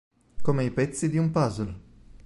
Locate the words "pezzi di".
0.71-1.19